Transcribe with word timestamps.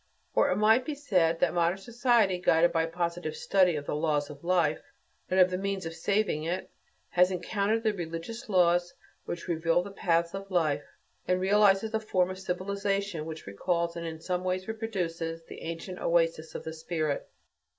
Or 0.33 0.49
it 0.49 0.55
might 0.55 0.83
be 0.83 0.95
said 0.95 1.39
that 1.41 1.53
modern 1.53 1.77
society, 1.77 2.39
guided 2.39 2.71
by 2.71 2.87
positive 2.87 3.35
study 3.35 3.75
of 3.75 3.85
the 3.85 3.95
laws 3.95 4.31
of 4.31 4.43
life 4.43 4.81
and 5.29 5.39
of 5.39 5.51
the 5.51 5.59
means 5.59 5.85
of 5.85 5.93
saving 5.93 6.43
it, 6.43 6.71
has 7.09 7.29
encountered 7.29 7.83
the 7.83 7.93
religious 7.93 8.49
laws 8.49 8.95
which 9.25 9.47
reveal 9.47 9.83
the 9.83 9.91
paths 9.91 10.33
of 10.33 10.49
life; 10.49 10.81
and 11.27 11.39
realizes 11.39 11.93
a 11.93 11.99
form 11.99 12.31
of 12.31 12.39
civilization 12.39 13.25
which 13.27 13.45
recalls 13.45 13.95
and, 13.95 14.07
in 14.07 14.19
some 14.19 14.43
ways, 14.43 14.67
reproduces 14.67 15.43
the 15.45 15.61
ancient 15.61 15.99
oases 15.99 16.55
of 16.55 16.63
the 16.63 16.73
spirit. 16.73 17.29